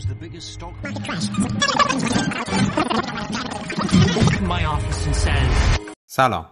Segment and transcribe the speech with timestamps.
[0.00, 0.74] was the biggest stock.
[4.52, 5.52] My office and says.
[6.06, 6.46] سلام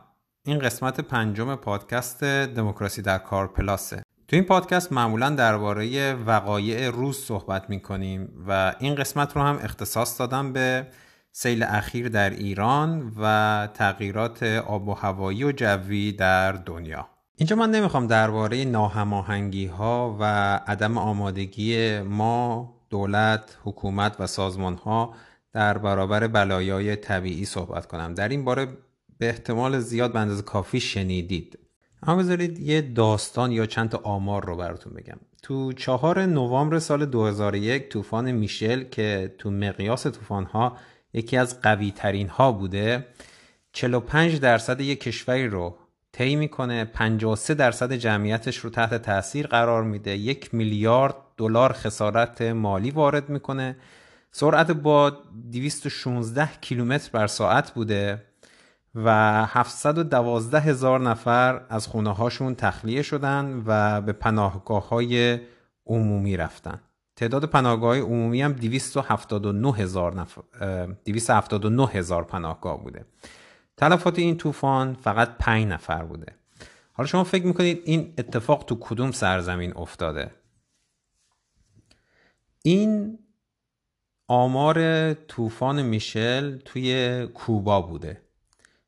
[0.44, 7.18] این قسمت پنجم پادکست دموکراسی در کار پلاسه تو این پادکست معمولا درباره وقایع روز
[7.18, 10.86] صحبت می کنیم و این قسمت رو هم اختصاص دادم به
[11.32, 17.70] سیل اخیر در ایران و تغییرات آب و هوایی و جوی در دنیا اینجا من
[17.70, 20.24] نمی‌خوام درباره ناهماهنگی ها و
[20.66, 25.14] عدم آمادگی ما دولت، حکومت و سازمان ها
[25.52, 28.14] در برابر بلایای طبیعی صحبت کنم.
[28.14, 28.68] در این باره
[29.18, 31.58] به احتمال زیاد به اندازه کافی شنیدید.
[32.02, 35.18] اما بذارید یه داستان یا چند تا آمار رو براتون بگم.
[35.42, 40.76] تو چهار نوامبر سال 2001 طوفان میشل که تو مقیاس طوفان ها
[41.12, 43.06] یکی از قوی ترین ها بوده
[43.72, 45.76] 45 درصد یک کشوری رو
[46.12, 52.90] طی می‌کنه 53 درصد جمعیتش رو تحت تاثیر قرار میده یک میلیارد دلار خسارت مالی
[52.90, 53.76] وارد می‌کنه.
[54.30, 55.10] سرعت با
[55.52, 58.22] 216 کیلومتر بر ساعت بوده
[58.94, 59.10] و
[59.46, 65.40] 712 هزار نفر از خونه هاشون تخلیه شدن و به پناهگاه های
[65.86, 66.80] عمومی رفتن.
[67.16, 70.42] تعداد پناهگاه عمومی هم 279 هزار نفر
[71.04, 73.04] 279 هزار پناهگاه بوده.
[73.76, 76.26] تلفات این طوفان فقط 5 نفر بوده.
[76.92, 80.30] حالا شما فکر می‌کنید این اتفاق تو کدوم سرزمین افتاده؟
[82.62, 83.18] این
[84.28, 88.20] آمار طوفان میشل توی کوبا بوده.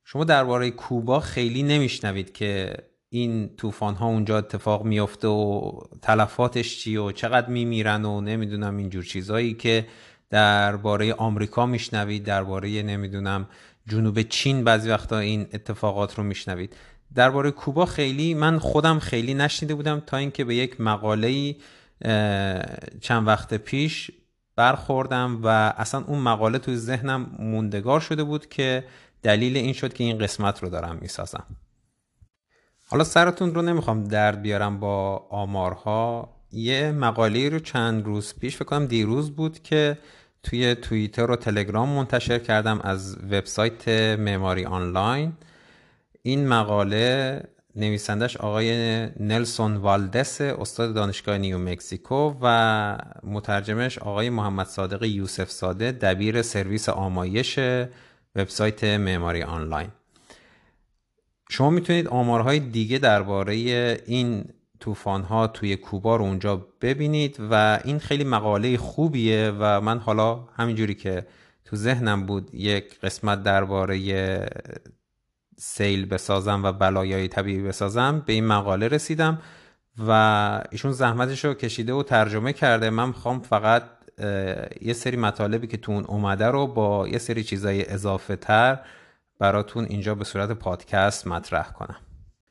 [0.05, 2.75] شما درباره کوبا خیلی نمیشنوید که
[3.09, 5.71] این طوفان ها اونجا اتفاق میفته و
[6.03, 9.87] تلفاتش چی و چقدر میمیرن و نمی‌دونم اینجور چیزهایی که
[10.31, 13.49] درباره آمریکا میشنوید درباره نمی‌دونم
[13.89, 16.77] جنوب چین بعضی وقتا این اتفاقات رو میشنوید.
[17.15, 21.57] درباره کوبا خیلی من خودم خیلی نشنیده بودم تا اینکه به یک مقاله
[23.01, 24.11] چند وقت پیش
[24.56, 28.84] برخوردم و اصلا اون مقاله توی ذهنم موندگار شده بود که
[29.22, 31.44] دلیل این شد که این قسمت رو دارم می‌سازم.
[32.87, 36.37] حالا سرتون رو نمی‌خوام درد بیارم با آمارها.
[36.53, 39.99] یه مقاله رو چند روز پیش فکر کنم دیروز بود که
[40.43, 43.88] توی توییتر و تلگرام منتشر کردم از وبسایت
[44.19, 45.32] معماری آنلاین.
[46.22, 47.43] این مقاله
[47.76, 48.72] نویسندش آقای
[49.20, 56.88] نلسون والدس استاد دانشگاه نیو مکزیکو و مترجمش آقای محمد صادق یوسف ساده دبیر سرویس
[56.88, 57.58] آمایش
[58.36, 59.88] وبسایت معماری آنلاین.
[61.50, 63.54] شما می‌تونید آمارهای دیگه درباره
[64.06, 64.44] این
[64.81, 70.34] طوفان ها توی کوبا رو اونجا ببینید و این خیلی مقاله خوبیه و من حالا
[70.56, 71.26] همینجوری که
[71.64, 73.97] تو ذهنم بود یک قسمت درباره
[75.62, 79.38] سیل بسازم و بلایای طبیعی بسازم به این مقاله رسیدم
[80.06, 82.91] و ایشون زحمتش رو کشیده و ترجمه کرده.
[82.91, 83.82] من می‌خوام فقط
[84.81, 88.78] یه سری مطالبی که تو اون اومده رو با یه سری چیزای اضافه تر
[89.38, 91.97] براتون اینجا به صورت پادکست مطرح کنم.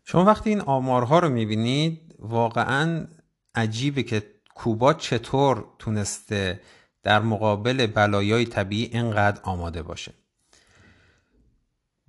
[0.03, 3.07] شما وقتی این آمارها رو می‌بینید واقعا
[3.55, 4.23] عجیبه که
[4.55, 6.59] کوبا چطور تونسته
[7.03, 10.11] در مقابل بلایای طبیعی اینقدر آماده باشه.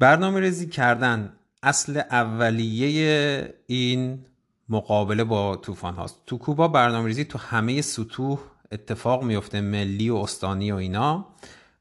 [0.00, 4.24] برنامه ریزی کردن اصل اولیه این
[4.68, 8.38] مقابله با طوفان هاست تو کوبا برنامه ریزی تو همه سطوح
[8.72, 11.26] اتفاق میفته ملی و استانی و اینا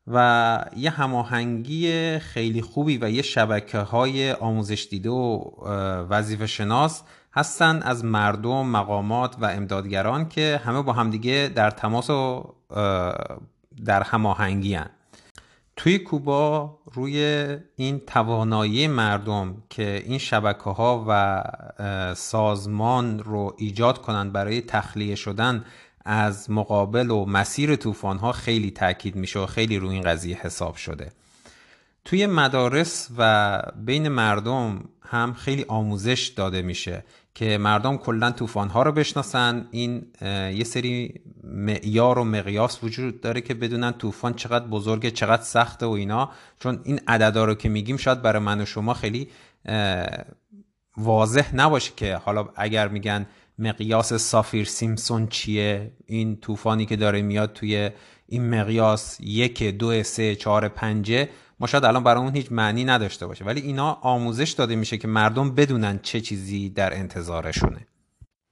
[0.08, 5.42] و یه هماهنگی خیلی خوبی و یه شبکه های آموزش دیده و
[6.10, 7.04] وظیفه شناس
[7.34, 12.54] هستن از مردم مقامات و امدادگران که همه با همدیگه در تماس و
[13.86, 14.90] در هماهنگی هن.
[15.80, 21.44] توی کوبا روی این توانایی مردم که این شبکه ها و
[22.16, 25.66] سازمان رو ایجاد کنند برای تخلیه شدن
[26.06, 30.76] از مقابل و مسیر طوفان ها خیلی تاکید میشه و خیلی روی این قضیه حساب
[30.76, 31.12] شده.
[32.06, 37.04] توی مدارس و بین مردم هم خیلی آموزش داده میشه
[37.36, 39.68] که مردم کلا طوفان ها رو بشناسن.
[39.72, 40.08] این
[40.56, 45.90] یه سری معیار و مقیاس وجود داره که بدونن طوفان چقدر بزرگه چقدر سخته و
[45.90, 46.32] اینا.
[46.60, 49.30] چون این عددا رو که میگیم شاید برای من و شما خیلی
[50.98, 53.26] واضح نباشه که حالا اگر میگن
[53.60, 57.90] مقیاس سافیر سیمسون چیه این طوفانی که داره میاد توی
[58.28, 63.28] این مقیاس یک دو سه چهار پنجه ما شاید الان برای اون هیچ معنی نداشته
[63.28, 67.88] باشه ولی اینا آموزش داده میشه که مردم بدونن چه چیزی در انتظارشونه.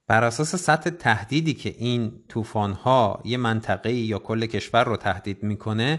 [0.08, 5.42] بر اساس سطح تهدیدی که این طوفان ها یه منطقه یا کل کشور رو تهدید
[5.42, 5.98] می‌کنه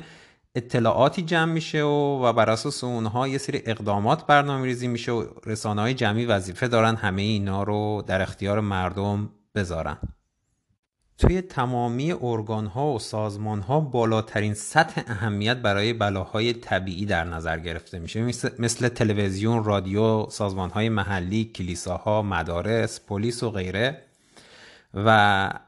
[0.56, 5.26] اطلاعاتی جمع میشه و, و بر اساس اونها یه سری اقدامات برنامه ریزی میشه و
[5.46, 9.98] رسانه های جمعی وظیفه دارن همه اینا رو در اختیار مردم بذارن.
[11.20, 17.60] توی تمامی ارگان ها و سازمان ها بالاترین سطح اهمیت برای بلاهای طبیعی در نظر
[17.60, 18.24] گرفته میشه.
[18.60, 24.02] مثل, تلویزیون، رادیو، سازمان های محلی، کلیساها، مدارس، پلیس و غیره.
[24.94, 25.10] و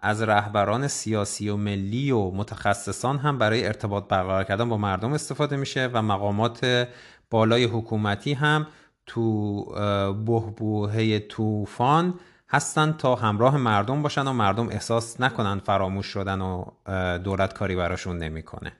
[0.01, 5.55] از رهبران سیاسی و ملی و متخصصان هم برای ارتباط برقرار کردن با مردم استفاده
[5.55, 6.87] میشه و مقامات
[7.29, 8.67] بالای حکومتی هم
[9.05, 9.63] تو
[10.13, 12.13] بهبوهه طوفان
[12.51, 16.65] هستن تا همراه مردم باشن و مردم احساس نکنن فراموش شدن و
[17.17, 18.73] دولت کاری براشون نمی‌کنه.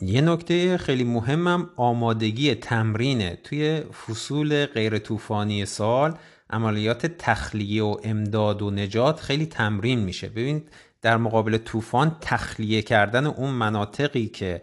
[0.00, 6.14] یه نکته خیلی مهمم آمادگی تمرینه توی فصول غیر طوفانی سال
[6.50, 10.70] عملیات تخلیه و امداد و نجات خیلی تمرین میشه ببینید
[11.02, 14.62] در مقابل طوفان تخلیه کردن اون مناطقی که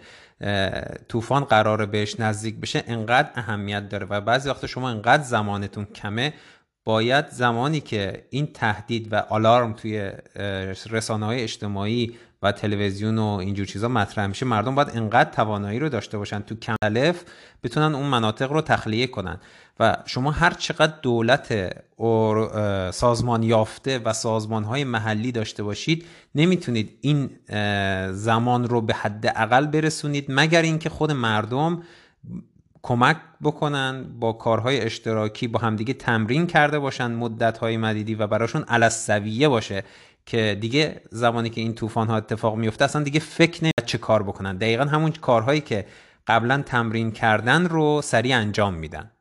[1.08, 6.34] طوفان قراره بهش نزدیک بشه انقدر اهمیت داره و بعضی وقت شما انقدر زمانتون کمه
[6.84, 10.12] باید زمانی که این تهدید و آلارم توی
[10.90, 15.90] رسانه های اجتماعی و تلویزیون و اینجور چیزا مطرح میشه مردم باید انقدر توانایی رو
[15.90, 17.24] داشته باشن تو کمالف
[17.64, 19.40] بتونن اون مناطق رو تخلیه کنن.
[19.80, 21.74] و شما هر چقدر دولت
[22.94, 26.06] سازمان یافته و سازمان های محلی داشته باشید
[26.36, 27.30] نمی‌تونید این
[28.12, 31.84] زمان رو به حد اقل برسونید مگر اینکه خود مردم
[32.84, 38.64] کمک بکنن با کارهای اشتراکی با همدیگه تمرین کرده باشن مدت های مدیدی و براشون
[38.64, 39.84] علسویه باشه
[40.26, 44.24] که دیگه زمانی که این طوفان ها اتفاق میفته اصلا دیگه فکر نمید چه کار
[44.24, 44.58] بکنن.
[44.58, 45.86] دقیقا همون کارهایی که
[46.28, 49.12] قبلا تمرین کردن رو سریع انجام میدن.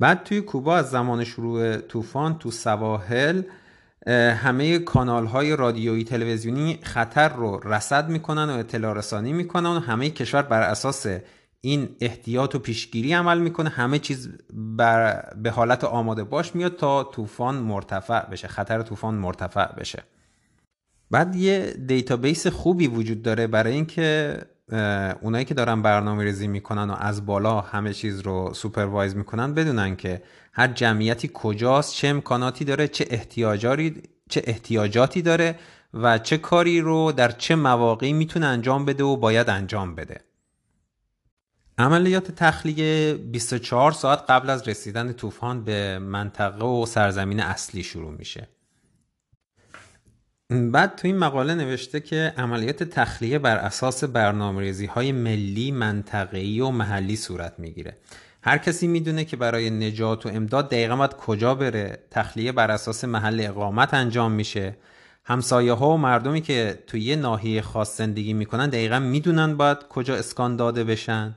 [0.00, 3.42] بعد توی کوبا از زمان شروع طوفان تو سواحل
[4.42, 10.10] همه کانال های رادیویی تلویزیونی خطر رو رصد می‌کنن و اطلاع رسانی می‌کنن و همه
[10.10, 11.06] کشور بر اساس
[11.64, 13.70] این احتیاط و پیشگیری عمل می‌کنه.
[13.70, 19.72] همه چیز بر به حالت آماده باش میاد تا طوفان مرتفع بشه خطر طوفان مرتفع
[19.72, 20.02] بشه.
[21.10, 24.38] بعد یه database خوبی وجود داره برای اینکه
[25.20, 29.96] اونایی که دارن برنامه ریزی می‌کنن و از بالا همه چیز رو supervise می‌کنن بدونن
[29.96, 30.22] که
[30.52, 35.58] هر جمعیتی کجاست چه امکاناتی داره چه احتیاجاتی چه احتیاجاتی داره
[35.94, 40.20] و چه کاری رو در چه مواقعی می‌تونه انجام بده و باید انجام بده.
[41.78, 48.48] عملیات تخلیه 24 ساعت قبل از رسیدن طوفان به منطقه و سرزمین اصلی شروع میشه.
[50.50, 56.70] بعد تو این مقاله نوشته که عملیات تخلیه بر اساس برنامه های ملی، منطقه‌ای و
[56.70, 57.96] محلی صورت می‌گیره.
[58.42, 61.98] هر کسی می‌دونه که برای نجات و امداد دقیقا باید کجا بره.
[62.10, 64.76] تخلیه بر اساس محل اقامت انجام میشه.
[65.24, 70.14] همسایه ها و مردمی که توی یه ناحیه خاص زندگی می‌کنن دقیقا می‌دونن باید کجا
[70.16, 71.34] اسکان داده بشن.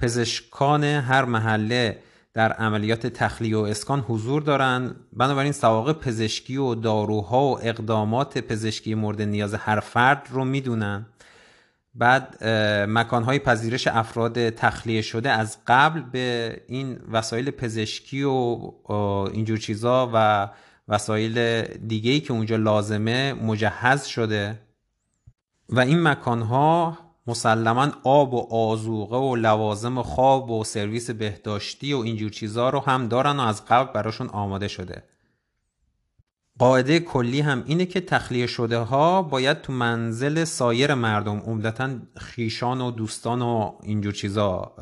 [0.00, 1.98] پزشکان هر محله
[2.34, 4.96] در عملیات تخلیه و اسکان حضور دارند.
[5.12, 11.06] بنابراین سواق پزشکی و داروها و اقدامات پزشکی مورد نیاز هر فرد رو می‌دونن.
[11.94, 12.44] بعد
[12.88, 18.30] مکانهای پذیرش افراد تخلیه شده از قبل به این وسایل پزشکی و
[19.32, 20.48] اینجور چیزا و
[20.88, 24.58] وسایل دیگهی که اونجا لازمه مجهز شده.
[25.68, 26.98] و این مکانها
[27.28, 33.08] مسلما آب و آزوقه و لوازم خواب و سرویس بهداشتی و اینجور چیزها رو هم
[33.08, 35.02] دارن و از قبل براشون آماده شده.
[36.58, 42.80] قاعده کلی هم اینه که تخلیه شده ها باید تو منزل سایر مردم عمدتا خیشان
[42.80, 44.72] و دوستان و اینجور چیزا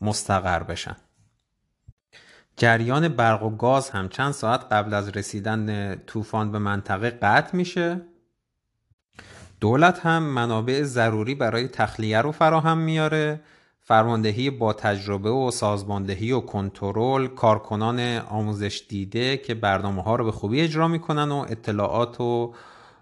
[0.00, 0.96] مستقر بشن.
[2.56, 8.11] جریان برق و گاز هم چند ساعت قبل از رسیدن طوفان به منطقه قطع میشه.
[9.62, 13.40] دولت هم منابع ضروری برای تخلیه رو فراهم میاره.
[13.80, 20.32] فرماندهی با تجربه و سازماندهی و کنترل کارکنان آموزش دیده که برنامه ها رو به
[20.32, 22.54] خوبی اجرا می‌کنن و اطلاعات و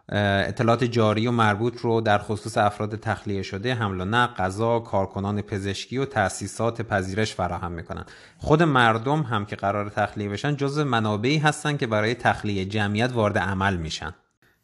[0.08, 5.42] اطلاعات جاری و مربوط رو در خصوص افراد تخلیه شده حمل و نقل غذا کارکنان
[5.42, 8.04] پزشکی و تأسیسات پذیرش فراهم می‌کنن.
[8.38, 13.38] خود مردم هم که قرار تخلیه بشن جزء منابعی هستن که برای تخلیه جمعیت وارد
[13.38, 14.14] عمل میشن.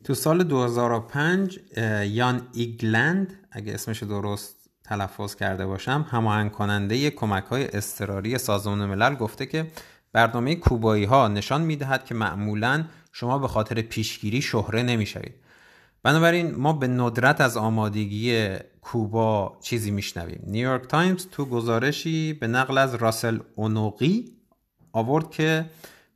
[0.06, 1.58] تو سال 2005
[2.06, 9.14] یان ایگلند اگه اسمش درست تلفظ کرده باشم هماهنگ کننده کمک های اضطراری سازمان ملل
[9.14, 9.66] گفته که
[10.12, 15.34] برنامه کوبایی ها نشان می‌دهد که معمولا شما به خاطر پیشگیری شهره نمی‌شوید.
[16.02, 18.48] بنابراین ما به ندرت از آمادگی
[18.82, 20.42] کوبا چیزی میشنویم.
[20.46, 24.32] نیویورک تایمز تو گزارشی به نقل از راسل اونوره
[24.92, 25.64] آورد که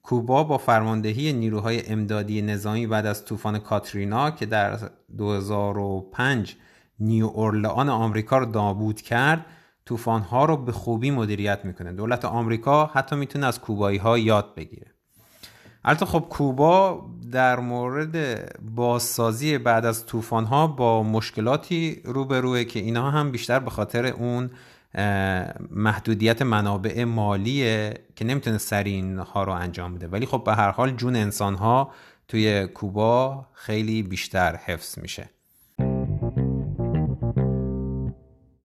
[0.02, 4.78] کوبا با فرماندهی نیروهای امدادی نظامی بعد از طوفان کاترینا که در
[5.18, 6.56] 2005
[7.00, 9.46] نیو اورلئان آمریکا رو نابود کرد
[10.30, 11.92] ها رو به خوبی مدیریت می‌کنه.
[11.92, 14.86] دولت آمریکا حتی می‌تونه از کوبایی ها یاد بگیره.
[15.84, 18.16] البته خب کوبا در مورد
[18.74, 24.50] بازسازی بعد از طوفان ها با مشکلاتی روبروه که اینها هم بیشتر به خاطر اون
[25.70, 30.08] محدودیت منابع مالیه که نمی‌تونه سریع ها رو انجام بده.
[30.08, 31.92] ولی خب به هر حال جون انسان ها
[32.28, 35.30] توی کوبا خیلی بیشتر حفظ میشه.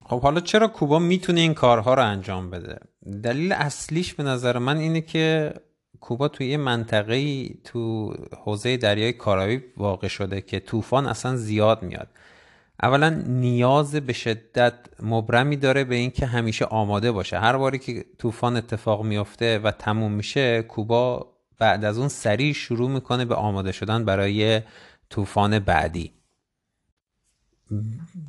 [0.05, 2.79] خب حالا چرا کوبا می‌تونه این کارها رو انجام بده؟
[3.23, 5.55] دلیل اصلیش به نظر من اینه که
[6.01, 12.09] کوبا توی یه منطقه تو حوزه دریای کارائیب واقع شده که طوفان اصلا زیاد میاد.
[12.83, 17.39] اولا نیاز به شدت مبرمی داره به اینکه همیشه آماده باشه.
[17.39, 22.91] هر باری که طوفان اتفاق میفته و تموم میشه کوبا بعد از اون سریع شروع
[22.91, 24.61] می‌کنه به آماده شدن برای
[25.11, 26.13] طوفان بعدی.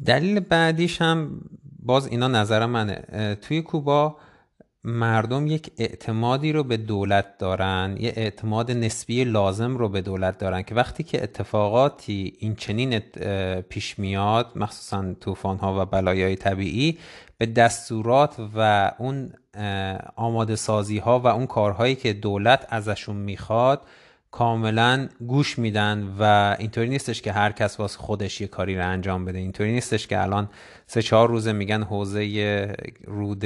[0.05, 1.41] دلیل بعدیش هم
[1.79, 3.35] باز اینا نظر منه.
[3.41, 4.17] توی کوبا
[4.83, 10.61] مردم یک اعتمادی رو به دولت دارن یه اعتماد نسبی لازم رو به دولت دارن
[10.61, 12.99] که وقتی که اتفاقاتی این چنین
[13.69, 16.97] پیش میاد مخصوصا طوفان ها و بلایای طبیعی
[17.37, 19.33] به دستورات و اون
[20.15, 23.81] آماده سازی ها و اون کارهایی که دولت ازشون می‌خواد
[24.31, 29.25] کاملا گوش میدن و اینطوری نیستش که هر کس واسه خودش یه کاری رو انجام
[29.25, 29.37] بده.
[29.37, 30.49] اینطوری نیستش که الان
[30.87, 33.45] سه چهار روزه میگن حوزه رود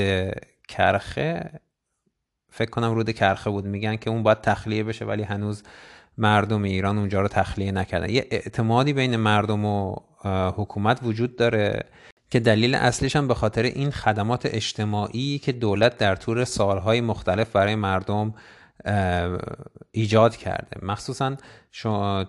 [0.67, 1.60] کرخه
[2.51, 3.65] فکر کنم رود کرخه بود.
[3.65, 5.63] میگن که اون باید تخلیه بشه ولی هنوز
[6.17, 8.10] مردم ایران اونجا رو تخلیه نکردن.
[8.10, 9.95] یه اعتمادی بین مردم و
[10.55, 11.86] حکومت وجود داره
[12.29, 17.51] که دلیل اصلیش هم به خاطر این خدمات اجتماعی که دولت در طور سالهای مختلف
[17.51, 18.34] برای مردم
[19.92, 20.86] ایجاد کرده.
[20.86, 21.36] مخصوصا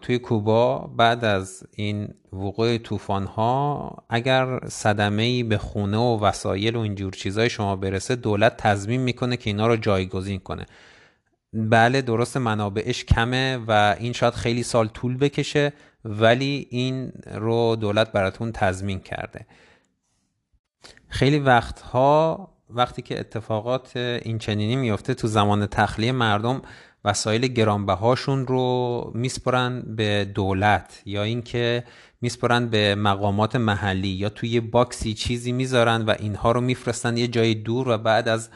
[0.02, 6.80] توی کوبا بعد از این وقوع طوفان ها اگر صدمه به خونه و وسایل و
[6.80, 10.66] اینجور چیزای شما برسه دولت تضمین می‌کنه که اینا رو جایگزین کنه.
[11.52, 15.72] بله درست منابعش کمه و این شاید خیلی سال طول بکشه
[16.04, 19.46] ولی این رو دولت براتون تضمین کرده.
[21.08, 26.62] خیلی وقتها وقتی که اتفاقات این چنینی میفته تو زمان تخلیه مردم
[27.04, 31.84] وسایل گرانبهاشون رو میسپرن به دولت یا اینکه
[32.20, 37.54] میسپرن به مقامات محلی یا توی باکسی چیزی می‌ذارن و اینها رو میفرستن یه جای
[37.54, 38.50] دور و بعد از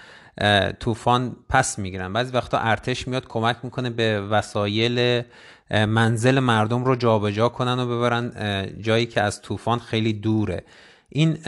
[0.81, 2.13] طوفان پس می‌گیرن.
[2.13, 5.23] بعضی وقتا ارتش میاد کمک می‌کنه به وسایل
[5.71, 8.33] منزل مردم رو جابجا جا کنن و ببرن
[8.81, 10.65] جایی که از طوفان خیلی دوره.
[11.09, 11.39] این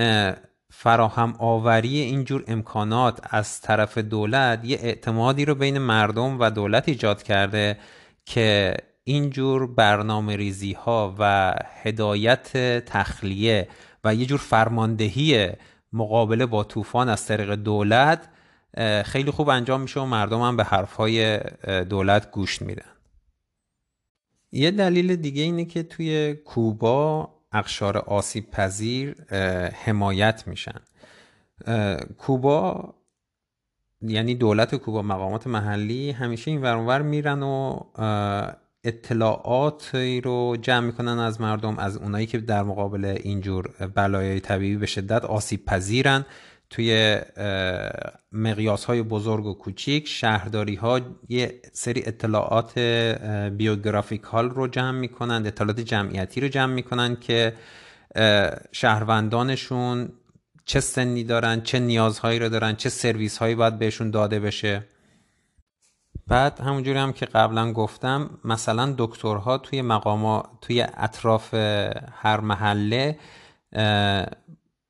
[0.74, 7.22] فراهم آوری اینجور امکانات از طرف دولت یه اعتمادی رو بین مردم و دولت ایجاد
[7.22, 7.78] کرده
[8.24, 13.68] که اینجور برنامه ریزی ها و هدایت تخلیه
[14.04, 15.48] و یه جور فرماندهی
[15.92, 18.28] مقابله با طوفان از طریق دولت
[19.04, 21.40] خیلی خوب انجام میشه و مردم هم به حرفهای
[21.84, 22.92] دولت گوش میدن.
[24.52, 29.22] یه دلیل دیگه اینه که توی کوبا اقشار آسیب پذیر
[29.84, 30.80] حمایت میشن.
[32.18, 32.94] کوبا
[34.02, 37.80] یعنی دولت کوبا مقامات محلی همیشه این ورانور میرن و
[38.84, 44.86] اطلاعاتی رو جمع می‌کنن از مردم از اونایی که در مقابل اینجور بلایای طبیعی به
[44.86, 46.24] شدت آسیب پذیرن.
[46.72, 47.20] توی
[48.32, 52.78] مقیاس های بزرگ و کوچیک شهرداری ها یه سری اطلاعات
[53.56, 57.52] بیوگرافیکال رو جمع می‌کنن اطلاعات جمعیتی رو جمع می‌کنن که
[58.72, 60.12] شهروندانشون
[60.64, 64.84] چه سنی دارن چه نیازهایی رو دارن چه سرویس هایی باید بهشون داده بشه.
[66.26, 71.54] بعد همونجوری هم که قبلا گفتم مثلا دکترها توی مقاما توی اطراف
[72.12, 73.18] هر محله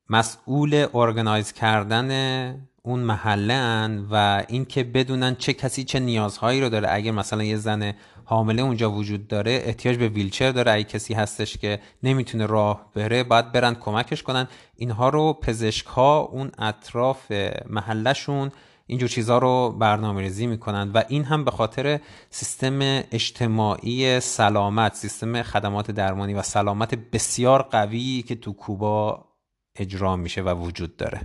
[0.09, 6.87] مسئول ارگنایز کردن اون محله هن و اینکه بدونن چه کسی چه نیازهایی رو داره.
[6.91, 7.93] اگر مثلا یه زن
[8.25, 10.71] حامله اونجا وجود داره احتیاج به ویلچر داره.
[10.71, 14.47] اگه کسی هستش که نمی‌تونه راه بره باید برن کمکش کنن.
[14.75, 17.31] اینها رو پزشک ها اون اطراف
[17.69, 18.51] محلشون
[18.87, 22.79] اینجور چیزها رو برنامه ریزی می‌کنن و این هم به خاطر سیستم
[23.11, 29.25] اجتماعی سلامت سیستم خدمات درمانی و سلامت بسیار قوی که تو کوبا
[29.75, 31.21] اجرا میشه و وجود داره.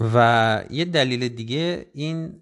[0.00, 2.40] و یه دلیل دیگه این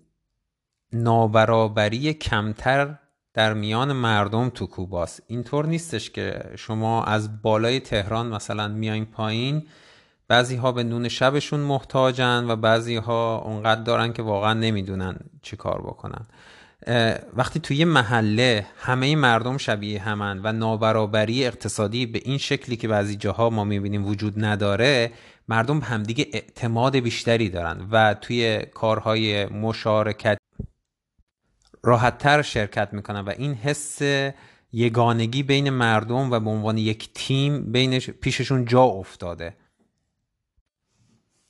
[0.92, 2.98] نابرابری کمتر
[3.34, 5.22] در میان مردم تو کوباست.
[5.26, 9.66] اینطور نیستش که شما از بالای تهران مثلا میاین پایین
[10.28, 15.56] بعضی ها به نون شبشون محتاجن و بعضی ها اونقدر دارن که واقعا نمی‌دونن چی
[15.56, 16.26] کار بکنن.
[17.36, 23.16] وقتی توی محله همه مردم شبیه همن و نابرابری اقتصادی به این شکلی که بعضی
[23.16, 25.12] جاها ما می‌بینیم وجود نداره
[25.48, 30.38] مردم همدیگه اعتماد بیشتری دارن و توی کارهای مشارکت
[31.82, 33.98] راحتتر شرکت می‌کنن و این حس
[34.72, 39.56] یگانگی بین مردم و به عنوان یک تیم بینش پیششون جا افتاده.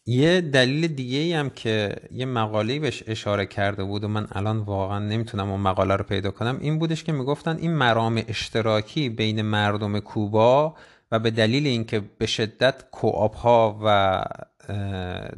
[0.08, 4.58] یه دلیل دیگه ای هم که یه مقاله بهش اشاره کرده بود و من الان
[4.58, 9.42] واقعا نمی‌تونم اون مقاله رو پیدا کنم این بودش که می‌گفتن این مرام اشتراکی بین
[9.42, 10.74] مردم کوبا
[11.12, 14.24] و به دلیل اینکه به شدت کوآپ ها و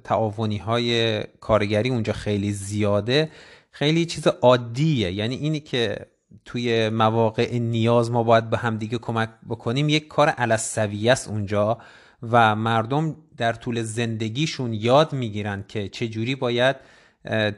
[0.04, 3.30] تعاونی های کارگری اونجا خیلی زیاده
[3.70, 5.12] خیلی چیز عادیه.
[5.12, 5.96] یعنی اینی که
[6.44, 11.78] توی مواقع نیاز ما باید به همدیگه کمک بکنیم یک کار علصویه است اونجا.
[12.22, 16.76] و مردم در طول زندگیشون یاد می‌گیرن که چجوری باید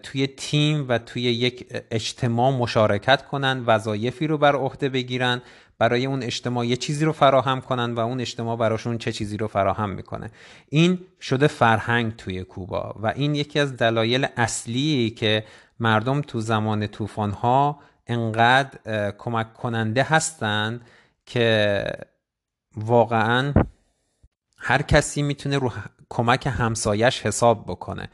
[0.02, 5.42] توی تیم و توی یک اجتماع مشارکت کنن وظایفی رو بر عهده بگیرن
[5.78, 9.46] برای اون اجتماع یه چیزی رو فراهم کنن و اون اجتماع براشون چه چیزی رو
[9.46, 10.30] فراهم می‌کنه.
[10.68, 15.44] این شده فرهنگ توی کوبا و این یکی از دلایل اصلی که
[15.80, 20.80] مردم تو زمان طوفان ها انقدر کمک کننده هستن
[21.26, 21.84] که
[22.76, 23.52] واقعا
[24.60, 25.72] هر کسی می‌تونه رو
[26.08, 28.08] کمک همسایش حساب بکنه.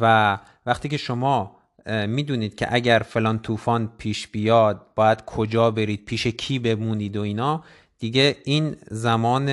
[0.00, 1.56] و وقتی که شما
[1.86, 7.64] می‌دونید که اگر فلان طوفان پیش بیاد باید کجا برید پیش کی بمونید و اینا
[7.98, 9.48] دیگه این زمان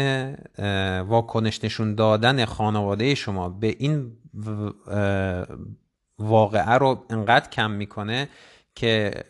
[1.07, 4.11] واکنش نشون دادن خانواده شما به این
[6.19, 8.29] واقعه رو انقدر کم می‌کنه
[8.75, 9.23] که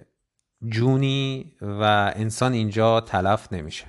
[0.66, 3.86] جونی و انسان اینجا تلف نمیشه.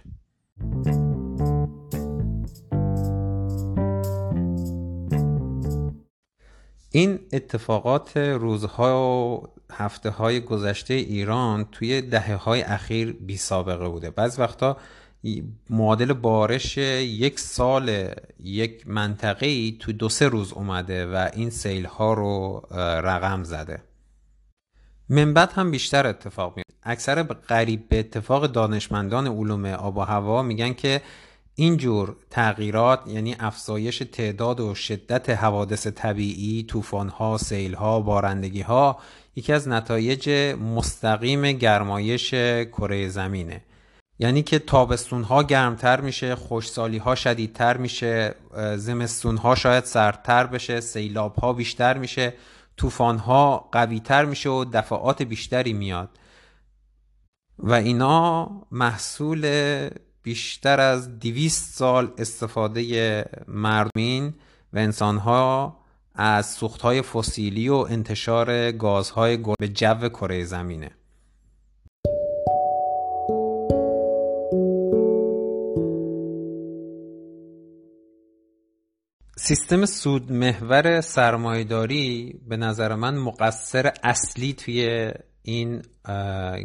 [6.93, 9.43] این اتفاقات روزها و
[9.73, 14.11] هفته های گذشته ایران توی دهه های اخیر بی سابقه بوده.
[14.11, 14.77] بعض وقتا
[15.71, 18.09] معادل بارش یک سال
[18.41, 22.67] یک منطقه ای تو دو سه روز اومده و این سیل ها رو
[23.05, 23.83] رقم زده.
[25.09, 30.73] من هم بیشتر اتفاق میاد اکثر قریب به اتفاق دانشمندان علوم آب و هوا میگن
[30.73, 31.03] که
[31.61, 38.99] اینجور تغییرات یعنی افزایش تعداد و شدت حوادث طبیعی، طوفان‌ها، سیل‌ها، بارندگی‌ها
[39.37, 40.31] یکی از نتایج
[40.75, 42.31] مستقیم گرمایش
[42.65, 43.65] کره زمینه.
[44.19, 48.35] یعنی که تابستون ها گرمتر میشه خوشسالی شدیدتر میشه
[48.77, 52.35] زمستون ها شاید سردتر بشه سیلاب ها بیشتر میشه
[52.77, 56.09] طوفان ها قویتر میشه و دفعات بیشتری میاد
[57.59, 59.47] و اینا محصول
[60.23, 64.35] بیشتر از دویست سال استفاده مردمین
[64.73, 65.76] و انسانها
[66.15, 70.91] از سوختهای فسیلی و انتشار گازهای گل به جو کره زمینه.
[79.37, 85.11] سیستم سود محور سرمایداری به نظر من مقصر اصلی توی
[85.43, 85.83] این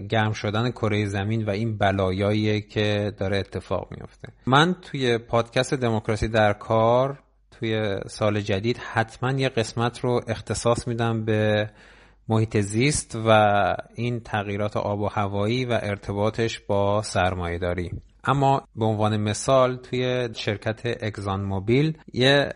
[0.09, 6.27] گرم شدن کره زمین و این بلایایی که داره اتفاق میفته من توی پادکست دموکراسی
[6.27, 7.19] در کار
[7.51, 11.69] توی سال جدید حتما یه قسمت رو اختصاص میدم به
[12.29, 13.29] محیط زیست و
[13.95, 17.91] این تغییرات آب و هوایی و ارتباطش با سرمایه داری
[18.23, 22.53] اما به عنوان مثال توی شرکت اگزان موبیل یه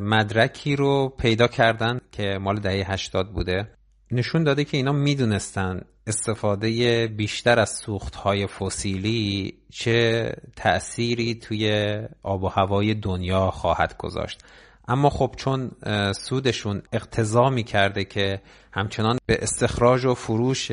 [0.00, 3.77] مدرکی رو پیدا کردن که مال دهه 80 بوده.
[4.10, 12.48] نشون داده که اینا می‌دونستن استفاده بیشتر از سوختهای فسیلی چه تأثیری توی آب و
[12.48, 14.44] هوای دنیا خواهد گذاشت.
[14.88, 15.70] اما خب چون
[16.12, 18.40] سودشون اقتضا می کرده که
[18.72, 20.72] همچنان به استخراج و فروش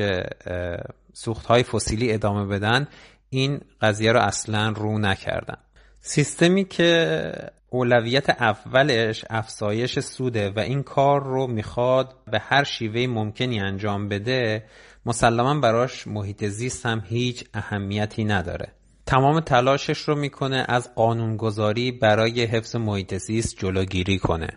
[1.12, 2.88] سوختهای فسیلی ادامه بدن
[3.30, 5.58] این قضیه رو اصلا رو نکردن.
[6.08, 7.32] سیستمی که
[7.70, 14.64] اولویت اولش افزایش سوده و این کار رو می‌خواد به هر شیوه ممکنی انجام بده
[15.06, 18.72] مسلما براش محیط زیست هم هیچ اهمیتی نداره.
[19.06, 24.48] تمام تلاشش رو می‌کنه از قانونگذاری برای حفظ محیط زیست جلوگیری کنه.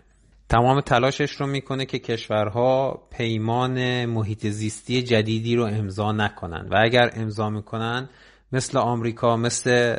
[0.48, 6.68] تمام تلاشش رو می‌کنه که کشورها پیمان محیط زیستی جدیدی رو امضا نکنن.
[6.70, 8.08] و اگر امضا می‌کنن
[8.52, 9.96] مثل آمریکا مثل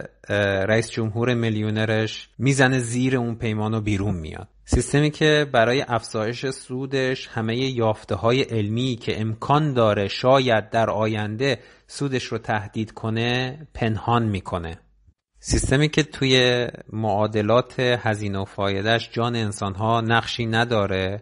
[0.68, 4.48] رئیس جمهور میلیونرش می‌زنه زیر اون پیمان و بیرون میاد.
[4.66, 11.60] سیستمی که برای افزایش سودش همه یافته های علمی که امکان داره شاید در آینده
[11.88, 14.80] سودش رو تهدید کنه پنهان می‌کنه.
[15.40, 21.22] سیستمی که توی معادلات هزینه و فایدهش جان انسانها نقشی نداره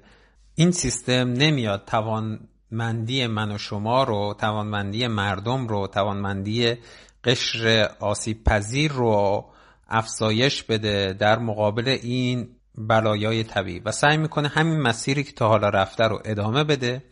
[0.55, 6.75] این سیستم نمیاد توانمندی من و شما رو توانمندی مردم رو توانمندی
[7.23, 9.45] قشر آسیب پذیر رو
[9.87, 13.79] افزایش بده در مقابل این بلایای طبیعی.
[13.79, 17.03] و سعی می‌کنه همین مسیری که تا حالا رفته رو ادامه بده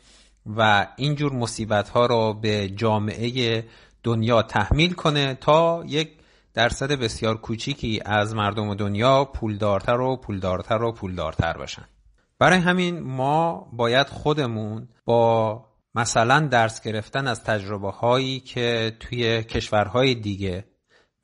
[0.45, 3.63] و اینجور مصیبت ها رو به جامعه
[4.03, 6.09] دنیا تحمیل کنه تا یک
[6.53, 11.85] درصد بسیار کوچیکی از مردم دنیا پولدارتر و پولدارتر و پولدارتر بشن.
[12.39, 15.65] برای همین ما باید خودمون با
[15.97, 20.65] مثلا درس گرفتن از تجربه هایی که توی کشورهای دیگه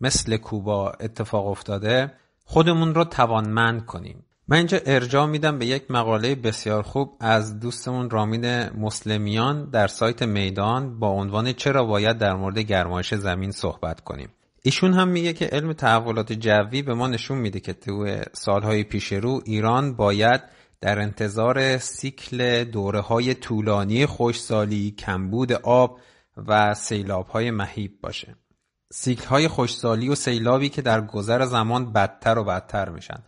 [0.02, 2.14] مثل کوبا اتفاق افتاده
[2.46, 4.26] خودمون رو توانمند کنیم.
[4.48, 10.24] من اینجا ارجاع میدم به یک مقاله بسیار خوب از دوستمون رامین مسلمیان در سایت
[10.24, 14.30] میدان با عنوان چرا باید در مورد گرمایش زمین صحبت کنیم.
[14.64, 19.14] ایشون هم میگه که علم تحولات جوی به ما نشون میده که تو سالهای پیش
[19.14, 20.42] رو ایران باید
[20.84, 26.00] در انتظار سیکل دوره های طولانی خوشسالی، کمبود آب
[26.48, 28.36] و سیلاب های مهیب باشه.
[28.93, 33.24] سیکل های خوشسالی و سیلابی که در گذر زمان بدتر و بدتر میشن.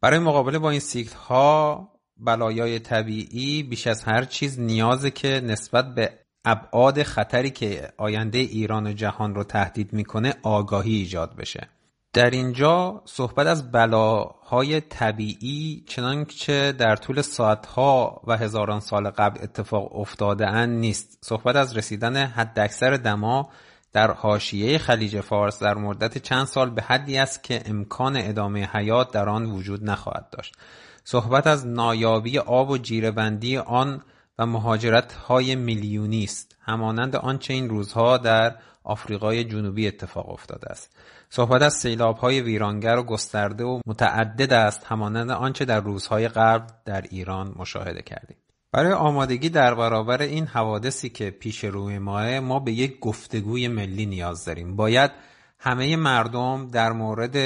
[0.00, 5.94] برای مقابله با این سیکل ها بلایای طبیعی بیش از هر چیز نیازه که نسبت
[5.94, 6.12] به
[6.44, 11.68] ابعاد خطری که آینده ایران و جهان رو تهدید می‌کنه آگاهی ایجاد بشه.
[12.14, 19.96] در اینجا صحبت از بلاهای طبیعی چنانچه در طول ساعتها و هزاران سال قبل اتفاق
[19.96, 21.18] افتاده اند نیست.
[21.20, 23.50] صحبت از رسیدن حداکثر دما
[23.92, 29.12] در حاشیه خلیج فارس در مدت چند سال به حدی است که امکان ادامه حیات
[29.12, 30.56] در آن وجود نخواهد داشت.
[31.04, 34.02] صحبت از نایابی آب و جیرهبندی آن
[34.38, 36.56] و مهاجرت های میلیونی است.
[36.60, 40.96] همانند آنچه این روزها در آفریقای جنوبی اتفاق افتاده است.
[41.36, 46.72] صحبت از سیلاب های ویرانگر و گسترده و متعدد است همانند آنچه در روزهای قبل
[46.84, 48.36] در ایران مشاهده کردیم.
[48.72, 54.06] برای آمادگی در برابر این حوادثی که پیش روی ماه ما به یک گفتگوی ملی
[54.06, 54.76] نیاز داریم.
[54.76, 55.10] باید
[55.58, 57.36] همه مردم در مورد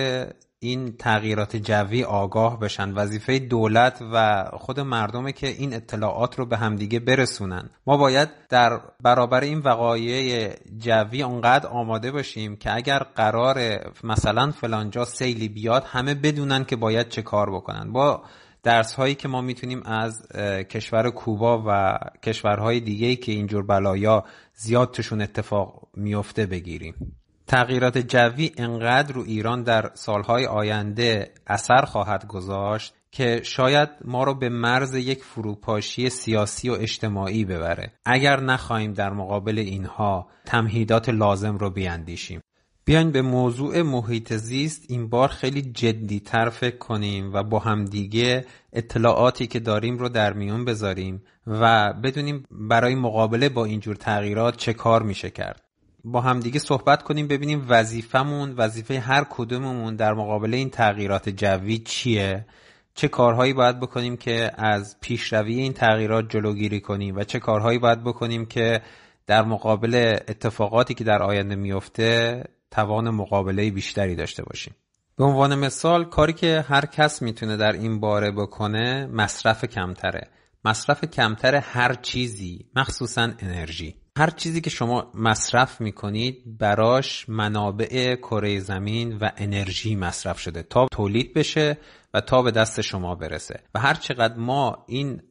[0.61, 2.93] این تغییرات جوی آگاه بشن.
[2.95, 7.71] وظیفه دولت و خود مردمه که این اطلاعات رو به همدیگه برسونن.
[7.87, 13.57] ما باید در برابر این وقایع جوی اونقدر آماده باشیم که اگر قرار
[14.05, 17.93] مثلا فلانجا سیلی بیاد همه بدونن که باید چه کار بکنن.
[17.93, 18.23] با
[18.63, 20.29] درس هایی که ما می‌تونیم از
[20.71, 27.18] کشور کوبا و کشورهای دیگه که اینجور بلایا زیاد توشون اتفاق میفته بگیریم.
[27.49, 34.35] تغییرات جوی انقدر رو ایران در سالهای آینده اثر خواهد گذاشت که شاید ما رو
[34.35, 37.93] به مرز یک فروپاشی سیاسی و اجتماعی ببره.
[38.05, 42.41] اگر نخواهیم در مقابل اینها تمهیدات لازم رو بیاندیشیم.
[42.85, 48.47] بیاین به موضوع محیط زیست این بار خیلی جدی تر فکر کنیم و با همدیگه
[48.73, 54.73] اطلاعاتی که داریم رو در میون بذاریم و بدونیم برای مقابله با اینجور تغییرات چه
[54.73, 55.68] کار میشه کرد.
[56.13, 62.47] با همدیگه صحبت کنیم ببینیم وظیفمون وظیفه هر کدوممون در مقابل این تغییرات جوی چیه؟
[62.95, 68.05] چه کارهایی باید بکنیم که از پیشروی این تغییرات جلوگیری کنیم و چه کارهایی باید
[68.05, 68.83] بکنیم که
[69.27, 74.75] در مقابل اتفاقاتی که در آینده میفته توان مقابله بیشتری داشته باشیم.
[75.17, 80.29] به عنوان مثال کاری که هر کس می‌تونه در این باره بکنه مصرف کمتره.
[80.65, 83.95] مصرف کمتر هر چیزی مخصوصا انرژی.
[84.19, 90.87] هر چیزی که شما مصرف می‌کنید براش منابع کره زمین و انرژی مصرف شده تا
[90.93, 91.79] تولید بشه
[92.15, 93.61] و تا به دست شما برسه.
[93.75, 95.23] و هر چقدر ما این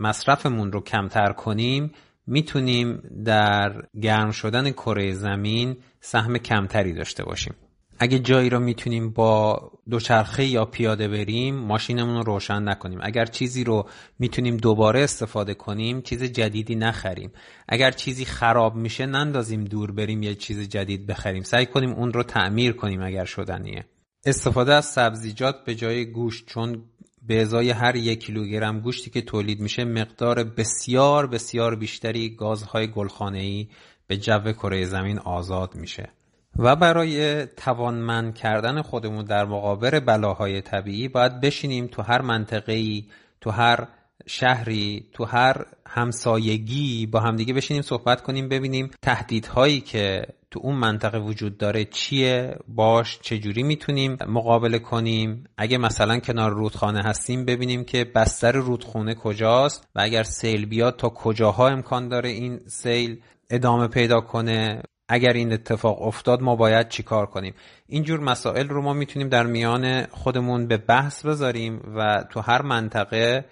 [0.00, 1.92] مصرفمون رو کمتر کنیم
[2.26, 7.54] می‌تونیم در گرم شدن کره زمین سهم کمتری داشته باشیم.
[7.98, 12.98] اگه جایی رو می‌تونیم با دوچرخه یا پیاده بریم ماشینمون رو روشن نکنیم.
[13.02, 17.30] اگر چیزی رو می‌تونیم دوباره استفاده کنیم چیز جدیدی نخریم.
[17.68, 21.42] اگر چیزی خراب میشه نندازیم دور بریم یه چیز جدید بخریم.
[21.42, 23.84] سعی کنیم اون رو تعمیر کنیم اگر شدنیه.
[24.26, 26.82] استفاده از سبزیجات به جای گوشت چون
[27.22, 33.68] به ازای هر یک کیلوگرم گوشتی که تولید میشه مقدار بسیار بسیار بیشتری گازهای گلخانه‌ای
[34.06, 36.12] به جو کره زمین آزاد میشه.
[36.58, 43.04] و برای توانمند کردن خودمون در مقابل بلاهای طبیعی باید بشینیم تو هر منطقه‌ای
[43.40, 43.88] تو هر
[44.26, 51.18] شهری تو هر همسایگی با همدیگه بشینیم صحبت کنیم ببینیم تهدیدهایی که تو اون منطقه
[51.18, 55.44] وجود داره چیه باش چجوری می‌تونیم مقابله کنیم.
[55.56, 61.08] اگه مثلا کنار رودخانه هستیم ببینیم که بستر رودخونه کجاست و اگر سیل بیاد تا
[61.08, 64.82] کجاها امکان داره این سیل ادامه پیدا کنه.
[65.08, 67.54] اگر این اتفاق افتاد ما باید چیکار کنیم؟
[67.88, 73.44] اینجور مسائل رو ما می‌تونیم در میان خودمون به بحث بذاریم و تو هر منطقه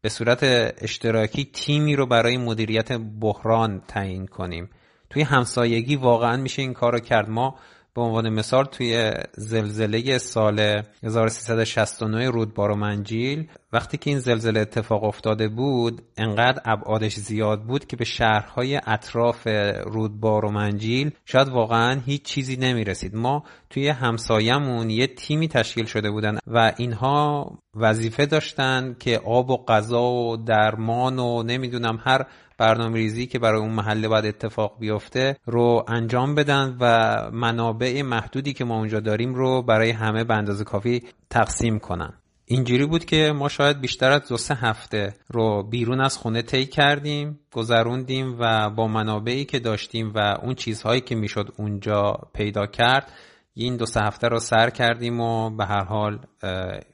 [0.00, 0.38] به صورت
[0.78, 4.70] اشتراکی تیمی رو برای مدیریت بحران تعیین کنیم.
[5.10, 7.30] توی همسایگی واقعا میشه این کار رو کرد.
[7.30, 7.54] ما
[7.94, 15.04] به عنوان مثال توی زلزله سال 1369 رودبار و منجیل وقتی که این زلزله اتفاق
[15.04, 19.46] افتاده بود انقدر ابعادش زیاد بود که به شهرهای اطراف
[19.86, 25.84] رودبار و منجیل شاید واقعا هیچ چیزی نمی رسید ما توی همسایمون یه تیمی تشکیل
[25.84, 32.26] شده بودن و اینها وظیفه داشتن که آب و غذا و درمان و نمی‌دونم هر
[32.58, 36.84] برنامه ریزی که برای اون محله باید اتفاق بیفته رو انجام بدن و
[37.32, 42.12] منابع محدودی که ما اونجا داریم رو برای همه به اندازه کافی تقسیم کنن.
[42.46, 46.66] اینجوری بود که ما شاید بیشتر از دو سه هفته رو بیرون از خونه طی
[46.66, 53.12] کردیم گذروندیم و با منابعی که داشتیم و اون چیزهایی که می‌شد اونجا پیدا کرد
[53.54, 56.18] این دو سه هفته رو سر کردیم و به هر حال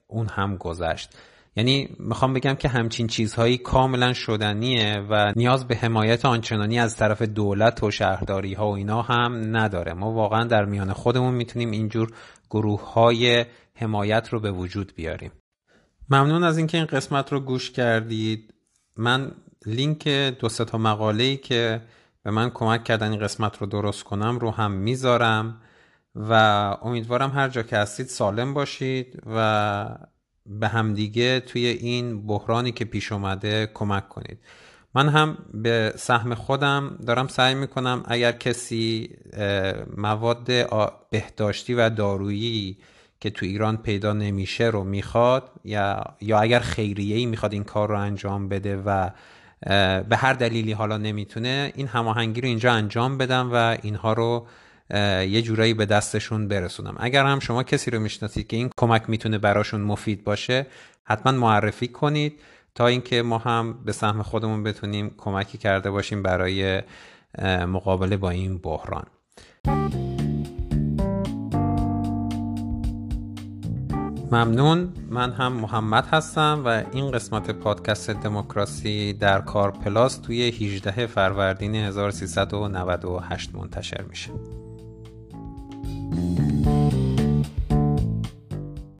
[0.07, 1.11] اون هم گذشت.
[1.61, 7.23] یعنی می‌خوام بگم که همچین چیزهایی کاملا شدنیه و نیاز به حمایت آنچنانی از طرف
[7.23, 9.93] دولت و شهرداری ها و اینا هم نداره.
[9.93, 12.13] ما واقعا در میان خودمون می‌تونیم اینجور
[12.51, 15.31] گروه های حمایت رو به وجود بیاریم.
[16.11, 18.55] ممنون از اینکه این قسمت رو گوش کردید.
[18.97, 19.33] من
[19.67, 21.81] لینک دو تا مقاله ای که
[22.23, 25.61] به من کمک کردن این قسمت رو درست کنم رو هم می‌ذارم
[26.15, 26.33] و
[26.83, 29.89] امیدوارم هر جا که هستید سالم باشید و
[30.47, 34.39] به همدیگه توی این بحرانی که پیش اومده کمک کنید.
[34.95, 39.11] من هم به سهم خودم دارم سعی می‌کنم اگر کسی
[39.97, 40.51] مواد
[41.11, 42.79] بهداشتی و دارویی
[43.21, 47.89] که تو ایران پیدا نمیشه رو می‌خواد یا یا اگر خیریه ای می‌خواد این کار
[47.89, 49.11] رو انجام بده و
[50.09, 54.47] به هر دلیلی حالا نمی‌تونه این هماهنگی رو اینجا انجام بدم و اینها رو
[55.29, 56.97] یه جورایی به دستشون برسونم.
[56.99, 60.67] اگر هم شما کسی رو می‌شناسید که این کمک می‌تونه براشون مفید باشه
[61.05, 62.41] حتما معرفی کنید
[62.75, 66.83] تا اینکه ما هم به سهم خودمون بتونیم کمکی کرده باشیم برای
[67.67, 69.07] مقابله با این بحران.
[74.33, 74.93] ممنون.
[75.11, 81.75] من هم محمد هستم و این قسمت پادکست دموکراسی در کار پلاس توی 18 فروردین
[81.75, 84.31] 1398 منتشر میشه.
[86.13, 86.50] Thank you.